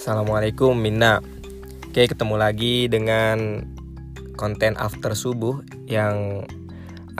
[0.00, 1.20] Assalamualaikum Minna.
[1.84, 3.68] Oke ketemu lagi dengan
[4.32, 6.40] konten after subuh yang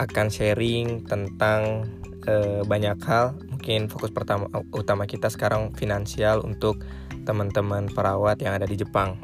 [0.01, 1.85] akan sharing tentang
[2.25, 3.37] e, banyak hal.
[3.53, 6.81] Mungkin fokus pertama utama kita sekarang finansial untuk
[7.21, 9.21] teman-teman perawat yang ada di Jepang.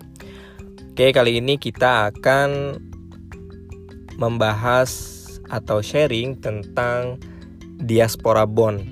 [0.94, 2.78] Oke kali ini kita akan
[4.22, 4.86] membahas
[5.50, 7.18] atau sharing tentang
[7.82, 8.86] diaspora bond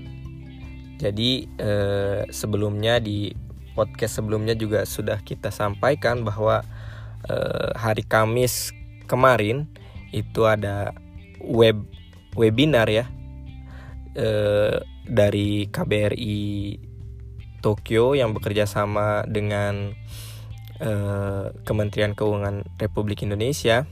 [0.97, 3.44] jadi eh, sebelumnya di
[3.75, 6.64] podcast sebelumnya juga sudah kita sampaikan bahwa
[7.28, 8.71] eh, hari Kamis
[9.06, 9.68] kemarin
[10.16, 10.96] itu ada
[11.43, 11.83] web
[12.39, 13.06] webinar ya
[14.16, 16.39] eh, dari KBRI
[17.60, 19.92] Tokyo yang bekerja sama dengan
[20.80, 23.83] eh, Kementerian Keuangan Republik Indonesia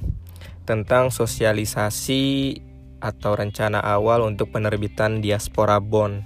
[0.64, 2.56] tentang sosialisasi
[3.04, 6.24] atau rencana awal untuk penerbitan diaspora bond.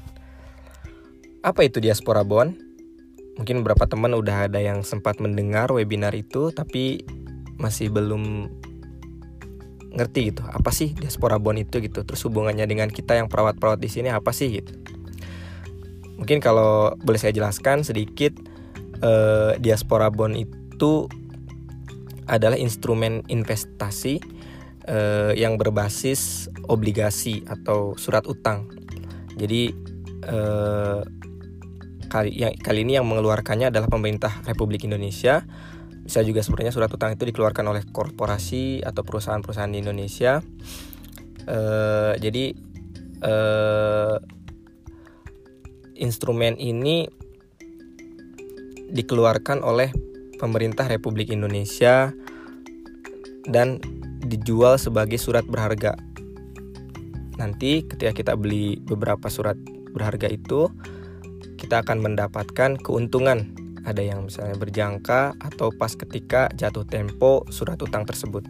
[1.42, 2.67] Apa itu diaspora bond?
[3.38, 7.06] Mungkin beberapa teman udah ada yang sempat mendengar webinar itu tapi
[7.58, 8.50] masih belum
[9.98, 12.06] ngerti gitu apa sih diaspora bond itu gitu.
[12.06, 14.74] Terus hubungannya dengan kita yang perawat-perawat di sini apa sih gitu.
[16.18, 18.34] Mungkin kalau boleh saya jelaskan sedikit
[19.02, 21.10] eh, diaspora bond itu
[22.28, 24.22] adalah instrumen investasi
[24.86, 28.70] eh, yang berbasis obligasi atau surat utang.
[29.38, 29.74] Jadi
[30.26, 31.02] eh,
[32.08, 35.44] kali yang kali ini yang mengeluarkannya adalah pemerintah Republik Indonesia.
[36.08, 40.40] Bisa juga sebenarnya surat utang itu dikeluarkan oleh korporasi atau perusahaan-perusahaan di Indonesia.
[41.48, 42.56] Uh, jadi
[43.24, 44.16] uh,
[46.00, 47.12] instrumen ini
[48.88, 49.92] dikeluarkan oleh
[50.40, 52.16] pemerintah Republik Indonesia
[53.48, 53.84] dan
[54.24, 56.00] dijual sebagai surat berharga.
[57.36, 59.60] Nanti ketika kita beli beberapa surat
[59.92, 60.72] berharga itu,
[61.58, 63.52] kita akan mendapatkan keuntungan.
[63.88, 68.46] Ada yang misalnya berjangka atau pas ketika jatuh tempo surat utang tersebut.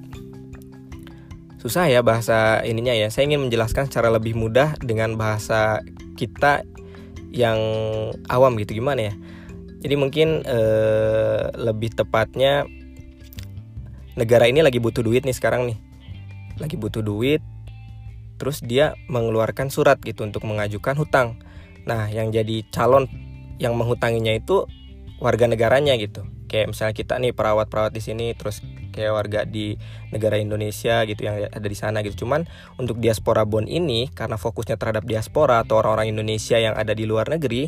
[1.58, 3.10] Susah ya bahasa ininya ya.
[3.10, 5.82] Saya ingin menjelaskan secara lebih mudah dengan bahasa
[6.20, 6.66] kita
[7.32, 7.58] yang
[8.30, 9.14] awam gitu gimana ya.
[9.78, 12.66] Jadi mungkin eh, lebih tepatnya
[14.18, 15.78] negara ini lagi butuh duit nih sekarang nih.
[16.58, 17.42] Lagi butuh duit
[18.38, 21.42] terus dia mengeluarkan surat gitu untuk mengajukan hutang.
[21.88, 23.08] Nah, yang jadi calon
[23.58, 24.68] yang menghutanginya itu
[25.18, 26.28] warga negaranya gitu.
[26.48, 28.64] Kayak misalnya kita nih perawat-perawat di sini terus
[28.96, 29.76] kayak warga di
[30.16, 32.28] negara Indonesia gitu yang ada di sana gitu.
[32.28, 32.48] Cuman
[32.80, 37.28] untuk diaspora bond ini karena fokusnya terhadap diaspora atau orang-orang Indonesia yang ada di luar
[37.28, 37.68] negeri,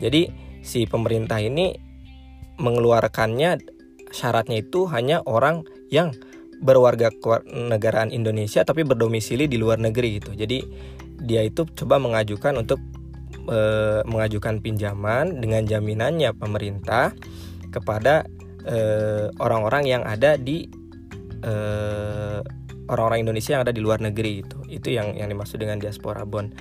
[0.00, 0.30] jadi
[0.64, 1.76] si pemerintah ini
[2.56, 3.60] mengeluarkannya
[4.14, 6.14] syaratnya itu hanya orang yang
[6.62, 7.10] berwarga
[7.50, 10.32] negaraan Indonesia tapi berdomisili di luar negeri gitu.
[10.32, 10.64] Jadi
[11.20, 12.78] dia itu coba mengajukan untuk
[13.48, 13.60] e,
[14.08, 17.12] mengajukan pinjaman dengan jaminannya pemerintah
[17.74, 18.22] kepada
[18.64, 20.70] eh, orang-orang yang ada di
[21.44, 22.40] eh,
[22.88, 24.58] orang-orang Indonesia yang ada di luar negeri itu.
[24.70, 26.54] Itu yang yang dimaksud dengan diaspora bond.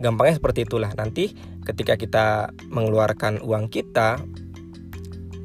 [0.00, 0.90] Gampangnya seperti itulah.
[0.96, 4.18] Nanti ketika kita mengeluarkan uang kita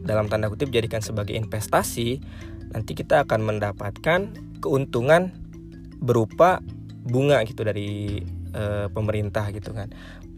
[0.07, 2.17] dalam tanda kutip jadikan sebagai investasi
[2.73, 5.29] nanti kita akan mendapatkan keuntungan
[6.01, 6.61] berupa
[7.05, 8.21] bunga gitu dari
[8.53, 9.89] e, pemerintah gitu kan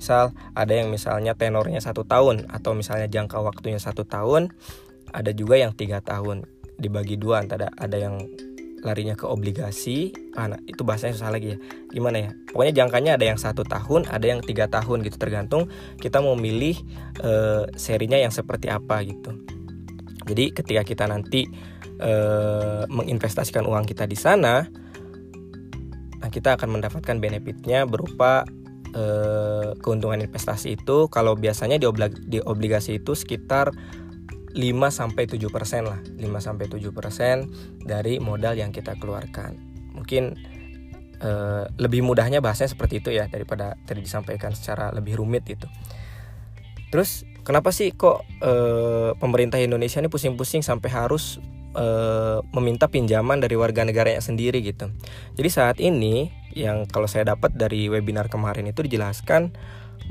[0.02, 4.50] misal ada yang misalnya tenornya satu tahun atau misalnya jangka waktunya satu tahun
[5.14, 6.50] ada juga yang tiga tahun
[6.82, 8.18] dibagi dua ada ada yang
[8.82, 10.10] larinya ke obligasi.
[10.34, 11.58] Ah, nah, itu bahasanya susah lagi ya.
[11.94, 12.30] Gimana ya?
[12.50, 15.22] Pokoknya jangkanya ada yang satu tahun ada yang tiga tahun gitu.
[15.22, 15.70] Tergantung
[16.02, 16.82] kita mau milih
[17.22, 17.32] e,
[17.78, 19.38] serinya yang seperti apa gitu.
[20.26, 21.46] Jadi ketika kita nanti
[22.02, 22.14] e,
[22.90, 24.66] menginvestasikan uang kita di sana
[26.22, 28.46] nah kita akan mendapatkan benefitnya berupa
[28.96, 33.72] eh, keuntungan investasi itu kalau biasanya di, oblig di obligasi itu sekitar
[34.52, 34.58] 5
[34.92, 35.48] sampai 7%
[35.88, 36.00] lah.
[36.04, 39.56] 5 sampai 7% dari modal yang kita keluarkan.
[39.96, 40.36] Mungkin
[41.24, 45.68] eh, lebih mudahnya bahasanya seperti itu ya daripada tadi disampaikan secara lebih rumit itu.
[46.92, 51.40] Terus kenapa sih kok eh, pemerintah Indonesia ini pusing-pusing sampai harus
[51.76, 51.86] e,
[52.52, 54.92] meminta pinjaman dari warga negaranya sendiri gitu.
[55.36, 59.52] Jadi saat ini yang kalau saya dapat dari webinar kemarin itu dijelaskan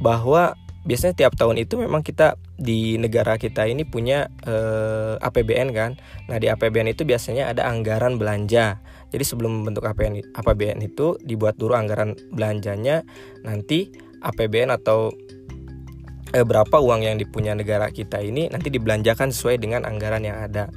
[0.00, 4.54] bahwa biasanya tiap tahun itu memang kita di negara kita ini punya e,
[5.20, 6.00] APBN kan.
[6.32, 8.80] Nah, di APBN itu biasanya ada anggaran belanja.
[9.12, 13.04] Jadi sebelum membentuk APBN APBN itu dibuat dulu anggaran belanjanya
[13.44, 13.90] nanti
[14.22, 15.10] APBN atau
[16.30, 20.70] eh, berapa uang yang dipunya negara kita ini nanti dibelanjakan sesuai dengan anggaran yang ada.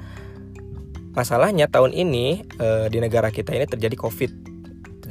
[1.14, 4.53] Masalahnya tahun ini e, di negara kita ini terjadi COVID,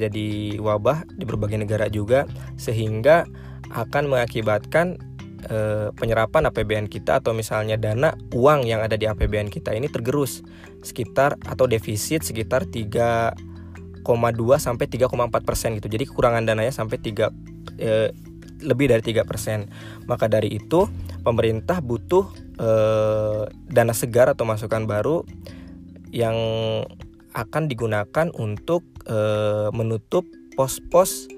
[0.02, 2.26] terjadi wabah di berbagai negara juga,
[2.58, 3.22] sehingga
[3.70, 4.98] akan mengakibatkan
[5.46, 10.42] e, penyerapan APBN kita atau misalnya dana uang yang ada di APBN kita ini tergerus
[10.82, 14.02] sekitar atau defisit sekitar 3,2
[14.58, 15.86] sampai 3,4 persen gitu.
[15.86, 17.30] Jadi kekurangan dananya sampai 3
[17.78, 18.10] e,
[18.66, 19.70] lebih dari 3 persen.
[20.10, 20.90] Maka dari itu
[21.22, 22.26] pemerintah butuh
[22.58, 22.70] e,
[23.70, 25.22] dana segar atau masukan baru
[26.12, 26.36] yang
[27.32, 29.18] akan digunakan untuk e,
[29.74, 31.28] menutup pos-pos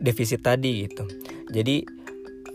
[0.00, 1.04] defisit tadi gitu.
[1.52, 1.84] Jadi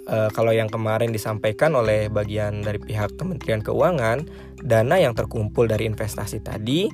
[0.08, 4.26] e, kalau yang kemarin disampaikan oleh bagian dari pihak Kementerian Keuangan,
[4.62, 6.90] dana yang terkumpul dari investasi tadi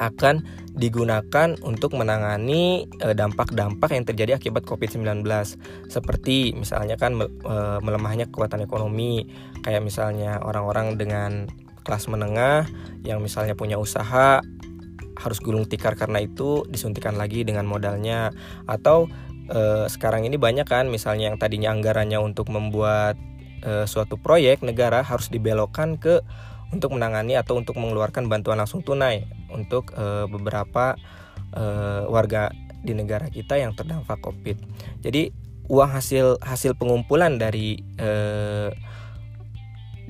[0.00, 0.42] akan
[0.72, 5.20] digunakan untuk menangani dampak-dampak yang terjadi akibat COVID-19
[5.86, 7.12] seperti misalnya kan
[7.84, 9.28] melemahnya kekuatan ekonomi
[9.62, 11.46] kayak misalnya orang-orang dengan
[11.82, 12.66] kelas menengah
[13.02, 14.40] yang misalnya punya usaha
[15.22, 18.34] harus gulung tikar karena itu disuntikan lagi dengan modalnya
[18.66, 19.06] atau
[19.46, 23.14] e, sekarang ini banyak kan misalnya yang tadinya anggarannya untuk membuat
[23.62, 26.20] e, suatu proyek negara harus dibelokkan ke
[26.74, 30.98] untuk menangani atau untuk mengeluarkan bantuan langsung tunai untuk e, beberapa
[31.54, 31.64] e,
[32.10, 32.50] warga
[32.82, 34.58] di negara kita yang terdampak Covid.
[35.06, 35.30] Jadi
[35.70, 38.10] uang hasil hasil pengumpulan dari e,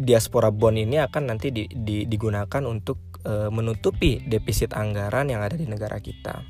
[0.01, 5.57] diaspora bond ini akan nanti di, di, digunakan untuk e, menutupi defisit anggaran yang ada
[5.59, 6.43] di negara kita.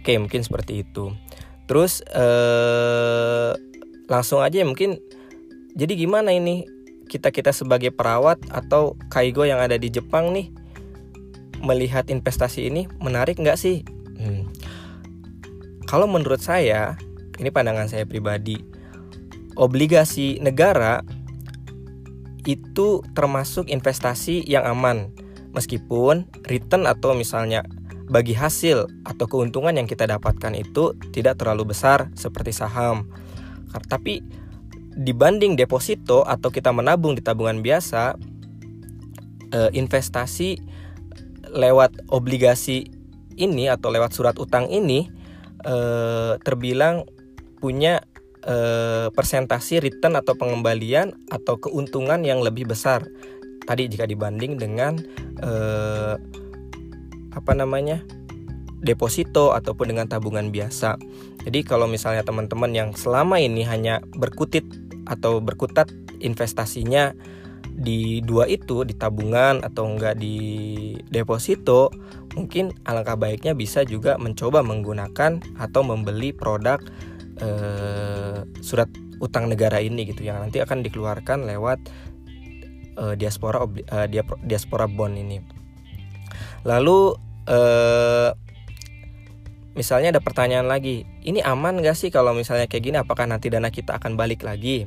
[0.00, 1.12] Oke, mungkin seperti itu.
[1.64, 2.26] Terus e,
[4.08, 5.00] langsung aja ya mungkin
[5.72, 6.68] jadi gimana ini
[7.08, 10.52] kita kita sebagai perawat atau kaigo yang ada di Jepang nih
[11.64, 13.80] melihat investasi ini menarik nggak sih?
[14.20, 14.48] Hmm.
[15.88, 16.96] Kalau menurut saya,
[17.40, 18.60] ini pandangan saya pribadi,
[19.56, 21.00] obligasi negara
[22.44, 25.08] itu termasuk investasi yang aman
[25.54, 27.62] meskipun return atau misalnya
[28.10, 33.08] bagi hasil atau keuntungan yang kita dapatkan itu tidak terlalu besar seperti saham.
[33.88, 34.20] Tapi
[34.94, 38.14] dibanding deposito atau kita menabung di tabungan biasa,
[39.50, 40.60] eh, investasi
[41.54, 42.90] lewat obligasi
[43.34, 45.10] ini atau lewat surat utang ini
[45.64, 47.08] eh, terbilang
[47.58, 48.04] punya
[48.44, 53.02] eh, persentasi return atau pengembalian atau keuntungan yang lebih besar
[53.64, 55.00] tadi jika dibanding dengan
[55.40, 56.14] eh,
[57.34, 58.00] apa namanya
[58.84, 61.00] deposito ataupun dengan tabungan biasa.
[61.44, 64.64] Jadi kalau misalnya teman-teman yang selama ini hanya berkutit
[65.08, 65.88] atau berkutat
[66.20, 67.16] investasinya
[67.74, 70.38] di dua itu di tabungan atau enggak di
[71.10, 71.90] deposito
[72.38, 76.78] mungkin alangkah baiknya bisa juga mencoba menggunakan atau membeli produk
[77.42, 78.86] eh, surat
[79.18, 81.82] utang negara ini gitu yang nanti akan dikeluarkan lewat
[82.98, 84.08] eh, diaspora eh,
[84.42, 85.38] diaspora bond ini.
[86.64, 86.98] Lalu
[87.46, 88.30] eh,
[89.74, 92.96] misalnya ada pertanyaan lagi, ini aman gak sih kalau misalnya kayak gini?
[92.98, 94.86] Apakah nanti dana kita akan balik lagi?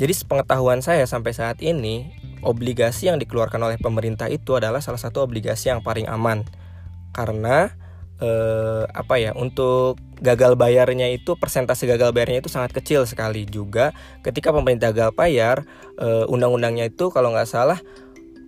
[0.00, 2.08] Jadi sepengetahuan saya sampai saat ini
[2.40, 6.48] obligasi yang dikeluarkan oleh pemerintah itu adalah salah satu obligasi yang paling aman
[7.12, 7.68] karena
[8.20, 13.90] eh, apa ya untuk gagal bayarnya itu persentase gagal bayarnya itu sangat kecil sekali juga.
[14.20, 15.64] Ketika pemerintah gagal bayar
[15.96, 17.80] eh, undang-undangnya itu kalau nggak salah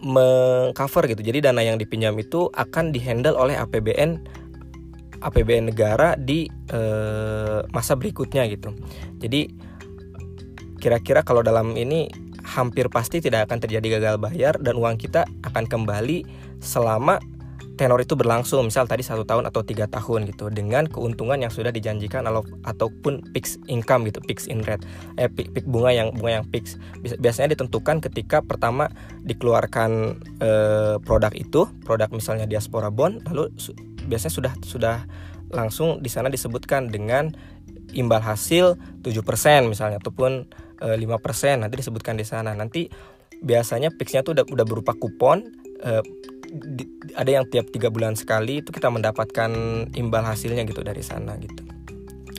[0.05, 1.23] mengcover gitu.
[1.25, 4.23] Jadi dana yang dipinjam itu akan dihandle oleh APBN
[5.23, 8.75] APBN negara di eh, masa berikutnya gitu.
[9.23, 9.49] Jadi
[10.83, 12.11] kira-kira kalau dalam ini
[12.43, 16.27] hampir pasti tidak akan terjadi gagal bayar dan uang kita akan kembali
[16.59, 17.23] selama
[17.75, 21.73] tenor itu berlangsung misal tadi satu tahun atau tiga tahun gitu dengan keuntungan yang sudah
[21.73, 24.85] dijanjikan atau ataupun fix income gitu fix in rate.
[25.17, 28.93] Eh fix bunga yang bunga yang fix biasanya ditentukan ketika pertama
[29.25, 33.51] dikeluarkan eh, produk itu produk misalnya diaspora bond lalu
[34.07, 34.97] biasanya sudah sudah
[35.53, 37.33] langsung di sana disebutkan dengan
[37.93, 40.49] imbal hasil 7% misalnya ataupun
[40.81, 42.57] eh, 5% nanti disebutkan di sana.
[42.57, 42.89] Nanti
[43.43, 45.51] biasanya fixnya tuh udah udah berupa kupon
[45.83, 45.93] e,
[46.53, 46.85] di,
[47.17, 49.51] ada yang tiap tiga bulan sekali itu kita mendapatkan
[49.97, 51.65] imbal hasilnya gitu dari sana gitu.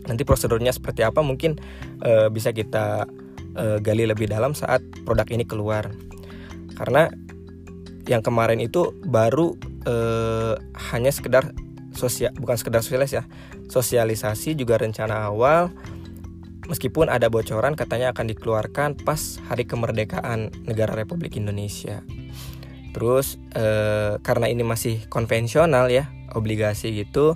[0.05, 1.57] Nanti prosedurnya seperti apa mungkin
[2.05, 3.09] e, bisa kita
[3.57, 5.89] e, gali lebih dalam saat produk ini keluar.
[6.77, 7.09] Karena
[8.05, 9.95] yang kemarin itu baru e,
[10.93, 11.49] hanya sekedar
[11.93, 13.23] sosial bukan sekedar sosialis ya
[13.73, 15.73] sosialisasi juga rencana awal.
[16.63, 19.19] Meskipun ada bocoran katanya akan dikeluarkan pas
[19.51, 21.99] hari kemerdekaan negara Republik Indonesia
[22.93, 27.35] Terus eh, karena ini masih konvensional ya obligasi gitu,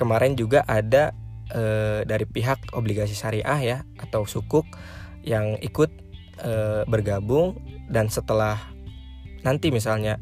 [0.00, 1.12] kemarin juga ada
[1.52, 4.64] eh, dari pihak obligasi syariah ya atau sukuk
[5.26, 5.92] yang ikut
[6.40, 7.60] eh, bergabung
[7.92, 8.56] dan setelah
[9.44, 10.16] nanti misalnya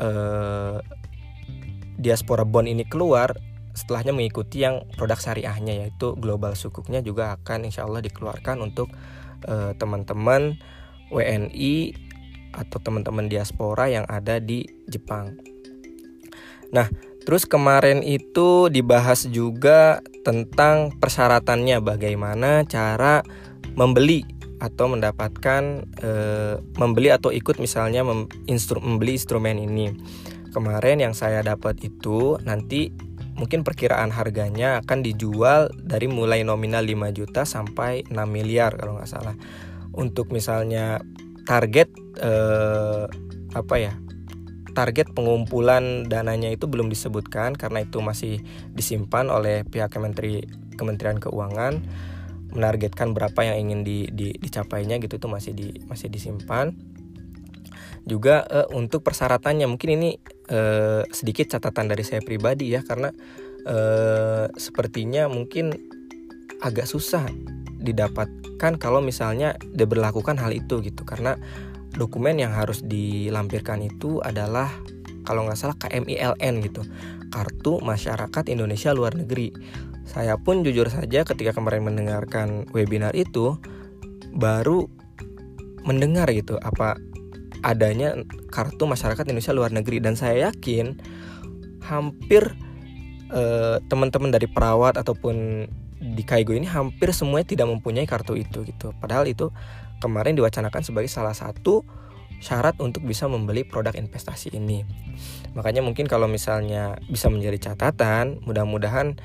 [0.00, 0.82] eh,
[1.96, 3.32] diaspora bond ini keluar
[3.76, 8.88] setelahnya mengikuti yang produk syariahnya yaitu global sukuknya juga akan insya Allah dikeluarkan untuk
[9.76, 10.58] teman-teman
[11.12, 12.05] WNI
[12.54, 15.34] atau teman-teman diaspora yang ada di Jepang.
[16.74, 16.90] Nah,
[17.22, 23.22] terus kemarin itu dibahas juga tentang persyaratannya bagaimana cara
[23.78, 24.26] membeli
[24.56, 26.10] atau mendapatkan e,
[26.80, 29.92] membeli atau ikut misalnya mem, instru, membeli instrumen ini.
[30.50, 32.88] Kemarin yang saya dapat itu nanti
[33.36, 39.10] mungkin perkiraan harganya akan dijual dari mulai nominal 5 juta sampai 6 miliar kalau nggak
[39.12, 39.36] salah.
[39.92, 41.04] Untuk misalnya
[41.46, 41.88] target
[42.20, 43.06] eh,
[43.54, 43.94] apa ya?
[44.76, 48.44] Target pengumpulan dananya itu belum disebutkan karena itu masih
[48.76, 50.44] disimpan oleh pihak Kementeri
[50.76, 51.80] Kementerian Keuangan
[52.52, 56.76] menargetkan berapa yang ingin di, di, dicapainya gitu itu masih di masih disimpan
[58.06, 60.10] juga uh, untuk persyaratannya mungkin ini
[60.52, 63.10] uh, sedikit catatan dari saya pribadi ya karena
[63.66, 65.74] uh, sepertinya mungkin
[66.62, 67.26] agak susah
[68.56, 71.04] didapatkan kalau misalnya diberlakukan hal itu gitu.
[71.04, 71.36] Karena
[71.92, 74.72] dokumen yang harus dilampirkan itu adalah
[75.28, 76.82] kalau nggak salah KMILN gitu.
[77.28, 79.52] Kartu masyarakat Indonesia luar negeri.
[80.08, 83.60] Saya pun jujur saja ketika kemarin mendengarkan webinar itu
[84.32, 84.88] baru
[85.84, 86.98] mendengar gitu apa
[87.62, 88.14] adanya
[88.50, 90.00] kartu masyarakat Indonesia luar negeri.
[90.00, 90.96] Dan saya yakin
[91.84, 92.56] hampir
[93.34, 95.66] eh, teman-teman dari perawat ataupun
[96.00, 98.92] di Kaigo ini hampir semuanya tidak mempunyai kartu itu gitu.
[99.00, 99.52] Padahal itu
[100.00, 101.82] kemarin diwacanakan sebagai salah satu
[102.40, 104.84] syarat untuk bisa membeli produk investasi ini.
[105.56, 109.16] Makanya mungkin kalau misalnya bisa menjadi catatan, mudah-mudahan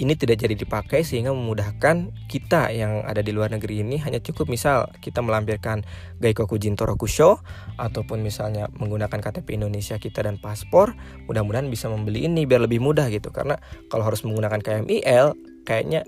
[0.00, 4.48] ini tidak jadi dipakai sehingga memudahkan kita yang ada di luar negeri ini hanya cukup
[4.48, 5.84] misal kita melampirkan
[6.24, 7.44] Gaikoku Jintoro Kusho
[7.76, 10.96] ataupun misalnya menggunakan KTP Indonesia kita dan paspor
[11.28, 13.60] mudah-mudahan bisa membeli ini biar lebih mudah gitu karena
[13.92, 15.36] kalau harus menggunakan KMIL
[15.70, 16.02] kayaknya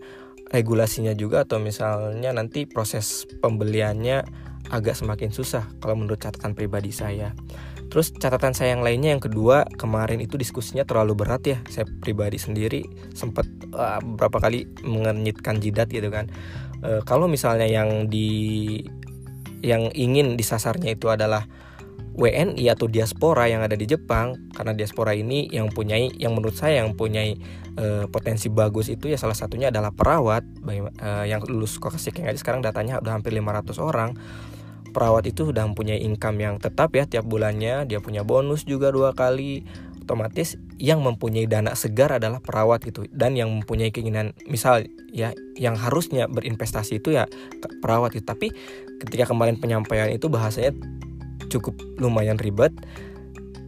[0.50, 4.26] regulasinya juga atau misalnya nanti proses pembeliannya
[4.74, 7.30] agak semakin susah kalau menurut catatan pribadi saya.
[7.92, 11.58] Terus catatan saya yang lainnya yang kedua kemarin itu diskusinya terlalu berat ya.
[11.68, 13.44] Saya pribadi sendiri sempat
[13.76, 16.32] uh, beberapa kali mengenyitkan jidat gitu kan.
[16.80, 18.80] Uh, kalau misalnya yang di
[19.60, 21.44] yang ingin disasarnya itu adalah
[22.12, 24.36] WNI atau diaspora yang ada di Jepang.
[24.52, 27.36] Karena diaspora ini yang punyai yang menurut saya yang punyai
[27.80, 30.44] uh, potensi bagus itu ya salah satunya adalah perawat.
[30.64, 34.12] Uh, yang lulus Kokasik yang aja sekarang datanya udah hampir 500 orang.
[34.92, 37.88] Perawat itu sudah mempunyai income yang tetap ya tiap bulannya.
[37.88, 39.64] Dia punya bonus juga dua kali.
[40.02, 43.08] Otomatis yang mempunyai dana segar adalah perawat gitu.
[43.08, 47.24] Dan yang mempunyai keinginan misal ya yang harusnya berinvestasi itu ya
[47.84, 48.50] perawat itu tapi
[49.04, 50.72] ketika kemarin penyampaian itu bahasanya
[51.52, 52.72] cukup lumayan ribet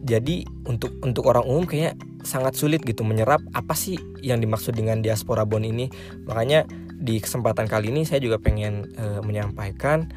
[0.05, 5.01] jadi untuk untuk orang umum kayaknya sangat sulit gitu menyerap apa sih yang dimaksud dengan
[5.01, 5.89] diaspora bond ini
[6.25, 6.65] makanya
[6.97, 10.09] di kesempatan kali ini saya juga pengen e, menyampaikan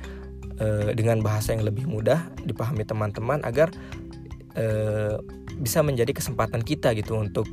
[0.60, 3.72] e, dengan bahasa yang lebih mudah dipahami teman-teman agar
[4.56, 4.64] e,
[5.58, 7.48] bisa menjadi kesempatan kita gitu untuk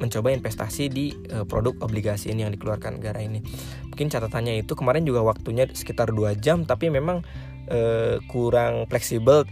[0.00, 3.44] mencoba investasi di e, produk obligasi ini yang dikeluarkan negara ini.
[3.92, 7.20] Mungkin catatannya itu kemarin juga waktunya sekitar dua jam tapi memang
[7.68, 7.80] e,
[8.30, 9.44] kurang fleksibel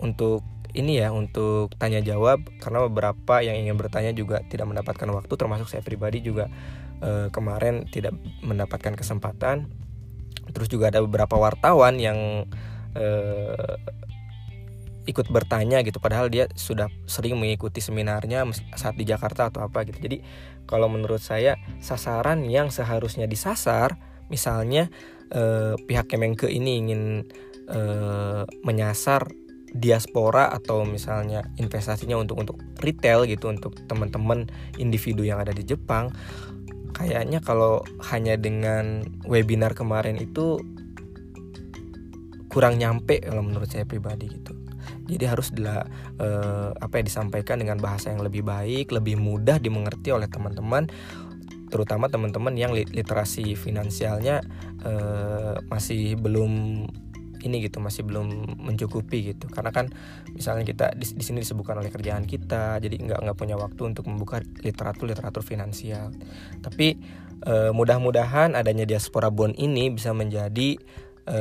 [0.00, 5.34] untuk ini ya untuk tanya jawab karena beberapa yang ingin bertanya juga tidak mendapatkan waktu
[5.34, 6.46] termasuk saya pribadi juga
[7.02, 9.66] e, kemarin tidak mendapatkan kesempatan.
[10.50, 12.42] Terus juga ada beberapa wartawan yang
[12.98, 13.76] uh,
[15.08, 18.46] ikut bertanya gitu padahal dia sudah sering mengikuti seminarnya
[18.78, 19.98] saat di Jakarta atau apa gitu.
[19.98, 20.22] Jadi
[20.70, 23.98] kalau menurut saya sasaran yang seharusnya disasar
[24.30, 24.86] misalnya
[25.34, 27.26] eh, pihak Kemenke ini ingin
[27.70, 29.30] eh, menyasar
[29.70, 34.50] diaspora atau misalnya investasinya untuk untuk retail gitu untuk teman-teman
[34.82, 36.10] individu yang ada di Jepang
[36.90, 40.58] kayaknya kalau hanya dengan webinar kemarin itu
[42.50, 44.58] kurang nyampe kalau menurut saya pribadi gitu.
[45.06, 50.26] Jadi harus uh, apa ya disampaikan dengan bahasa yang lebih baik lebih mudah dimengerti oleh
[50.26, 50.90] teman-teman
[51.70, 54.42] terutama teman-teman yang literasi finansialnya
[54.82, 56.84] uh, masih belum
[57.44, 59.46] ini gitu masih belum mencukupi gitu.
[59.48, 59.88] Karena kan
[60.32, 64.40] misalnya kita di, sini disebutkan oleh kerjaan kita jadi nggak nggak punya waktu untuk membuka
[64.62, 66.12] literatur literatur finansial.
[66.60, 66.96] Tapi
[67.44, 70.76] e, mudah-mudahan adanya diaspora bond ini bisa menjadi
[71.24, 71.38] e,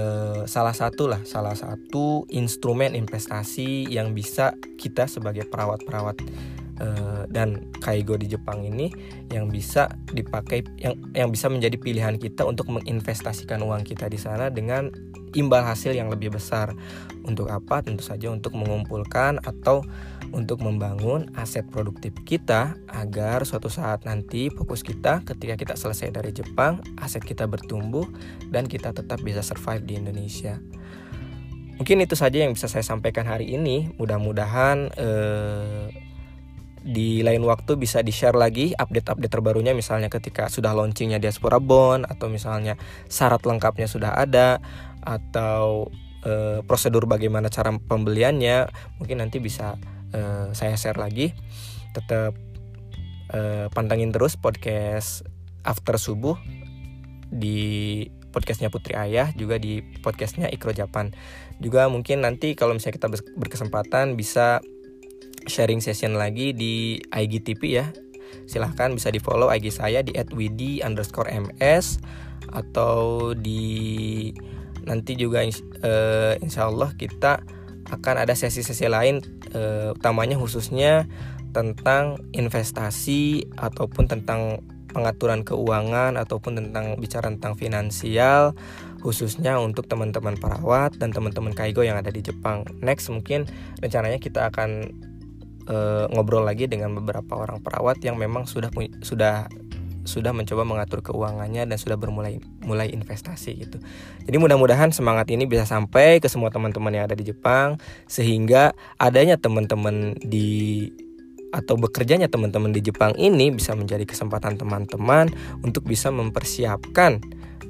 [0.47, 6.19] salah satu lah salah satu instrumen investasi yang bisa kita sebagai perawat-perawat
[6.79, 8.91] uh, dan kaigo di Jepang ini
[9.29, 14.49] yang bisa dipakai yang yang bisa menjadi pilihan kita untuk menginvestasikan uang kita di sana
[14.49, 14.89] dengan
[15.37, 16.73] imbal hasil yang lebih besar.
[17.27, 17.85] Untuk apa?
[17.85, 19.85] Tentu saja untuk mengumpulkan atau
[20.33, 26.33] untuk membangun aset produktif kita agar suatu saat nanti fokus kita ketika kita selesai dari
[26.33, 28.05] Jepang, aset kita bertumbuh
[28.49, 30.57] dan kita tetap bisa survive di Indonesia.
[31.79, 33.95] Mungkin itu saja yang bisa saya sampaikan hari ini.
[33.95, 36.08] Mudah-mudahan eh,
[36.79, 42.31] di lain waktu bisa di-share lagi update-update terbarunya misalnya ketika sudah launchingnya Diaspora Bond atau
[42.31, 42.79] misalnya
[43.11, 44.63] syarat lengkapnya sudah ada
[45.03, 45.91] atau
[46.23, 49.75] e, prosedur bagaimana cara pembeliannya mungkin nanti bisa
[50.15, 51.35] e, saya share lagi.
[51.91, 52.31] Tetap
[53.35, 55.27] e, pantengin terus podcast
[55.67, 56.39] After Subuh
[57.29, 61.11] di podcastnya Putri Ayah juga di podcastnya Ikro Japan.
[61.59, 64.63] Juga mungkin nanti kalau misalnya kita berkesempatan bisa
[65.45, 67.87] sharing session lagi di IGTV ya
[68.49, 72.01] silahkan bisa di follow IG saya di @widi underscore ms
[72.49, 74.33] atau di
[74.89, 77.45] nanti juga uh, insya Allah kita
[77.89, 79.21] akan ada sesi-sesi lain
[79.53, 81.05] uh, utamanya khususnya
[81.53, 88.57] tentang investasi ataupun tentang pengaturan keuangan ataupun tentang bicara tentang finansial
[89.05, 92.65] khususnya untuk teman-teman perawat dan teman-teman kaigo yang ada di Jepang.
[92.83, 93.47] Next mungkin
[93.79, 94.91] rencananya kita akan
[95.69, 98.73] uh, ngobrol lagi dengan beberapa orang perawat yang memang sudah
[99.05, 99.47] sudah
[100.09, 103.77] sudah mencoba mengatur keuangannya dan sudah bermulai mulai investasi gitu.
[104.25, 107.77] Jadi mudah-mudahan semangat ini bisa sampai ke semua teman-teman yang ada di Jepang
[108.09, 110.89] sehingga adanya teman-teman di
[111.49, 115.33] atau bekerjanya teman-teman di Jepang ini bisa menjadi kesempatan teman-teman
[115.65, 117.21] untuk bisa mempersiapkan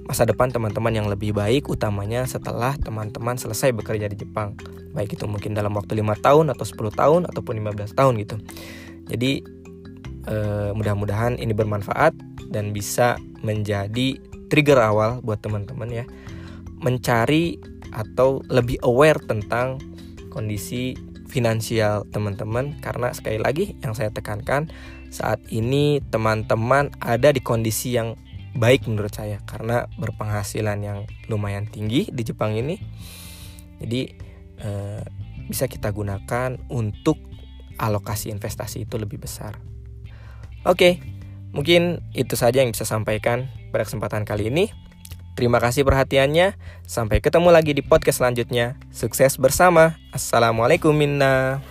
[0.09, 4.57] masa depan teman-teman yang lebih baik utamanya setelah teman-teman selesai bekerja di Jepang.
[4.93, 8.35] Baik itu mungkin dalam waktu lima tahun atau 10 tahun ataupun 15 tahun gitu.
[9.09, 9.31] Jadi
[10.25, 12.17] eh, mudah-mudahan ini bermanfaat
[12.49, 14.17] dan bisa menjadi
[14.49, 16.05] trigger awal buat teman-teman ya
[16.81, 17.59] mencari
[17.93, 19.77] atau lebih aware tentang
[20.33, 20.97] kondisi
[21.29, 22.77] finansial teman-teman.
[22.81, 24.71] Karena sekali lagi yang saya tekankan
[25.13, 28.17] saat ini teman-teman ada di kondisi yang
[28.55, 32.77] baik menurut saya karena berpenghasilan yang lumayan tinggi di Jepang ini.
[33.79, 34.01] Jadi
[34.59, 35.01] eh,
[35.49, 37.17] bisa kita gunakan untuk
[37.79, 39.57] alokasi investasi itu lebih besar.
[40.67, 40.99] Oke,
[41.55, 44.69] mungkin itu saja yang bisa sampaikan pada kesempatan kali ini.
[45.39, 46.59] Terima kasih perhatiannya.
[46.83, 48.75] Sampai ketemu lagi di podcast selanjutnya.
[48.91, 49.95] Sukses bersama.
[50.11, 51.63] Assalamualaikum minna.